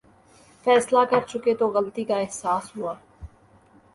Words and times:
فیصلہ 0.65 0.99
کرچکے 1.09 1.53
تو 1.55 1.67
غلطی 1.67 2.03
کا 2.03 2.17
احساس 2.19 2.75
ہوا۔ 2.77 2.93